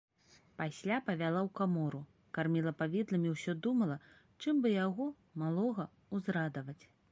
[0.59, 1.99] Пасля павяла ў камору,
[2.37, 3.97] карміла павідлам і ўсё думала,
[4.41, 5.05] чым бы яго,
[5.45, 6.79] малога, узрадаваць.